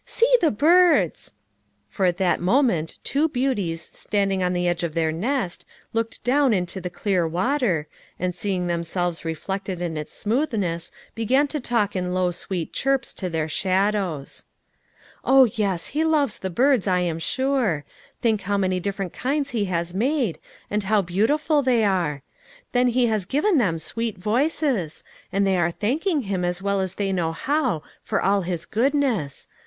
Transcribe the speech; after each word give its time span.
See 0.03 0.35
the 0.41 0.49
birds!" 0.49 1.35
For 1.87 2.07
at 2.07 2.17
that 2.17 2.39
moment 2.41 2.97
two 3.03 3.29
beauties 3.29 3.83
standing 3.83 4.41
on 4.41 4.53
the 4.53 4.67
edge 4.67 4.81
of 4.81 4.95
their 4.95 5.11
nest, 5.11 5.63
looked 5.93 6.23
down 6.23 6.53
into 6.55 6.81
the 6.81 6.89
clear 6.89 7.27
water, 7.27 7.87
and 8.17 8.33
seeing 8.33 8.65
themselves 8.65 9.23
reflected 9.23 9.79
in 9.79 9.97
its 9.97 10.17
smoothness 10.17 10.91
be 11.13 11.23
gan 11.25 11.45
to 11.49 11.59
talk 11.59 11.95
in 11.95 12.15
low 12.15 12.31
sweet 12.31 12.73
chirps 12.73 13.13
to 13.13 13.29
their 13.29 13.47
shadows." 13.47 14.45
Oh, 15.23 15.43
yes, 15.53 15.85
He 15.93 16.03
loves 16.03 16.39
the 16.39 16.49
birds, 16.49 16.87
I 16.87 17.01
am 17.01 17.19
sure; 17.19 17.85
think 18.23 18.41
how 18.41 18.57
many 18.57 18.79
different 18.79 19.13
kinds 19.13 19.51
He 19.51 19.65
has 19.65 19.93
made, 19.93 20.39
and 20.67 20.81
how 20.81 21.03
beautiful 21.03 21.61
they 21.61 21.83
are. 21.83 22.23
Then 22.71 22.87
He 22.87 23.05
has 23.05 23.23
given 23.23 23.59
them 23.59 23.77
sweet 23.77 24.17
voices, 24.17 25.03
and 25.31 25.45
they 25.45 25.57
are 25.57 25.69
thanking 25.69 26.21
Him 26.23 26.43
as 26.43 26.59
well 26.59 26.79
as 26.81 26.95
they 26.95 27.13
know 27.13 27.33
how, 27.33 27.83
for 28.01 28.19
all 28.19 28.41
his 28.41 28.65
goodness. 28.65 29.47